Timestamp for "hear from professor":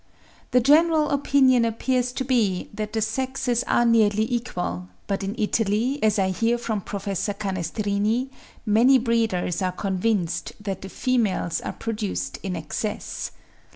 6.31-7.35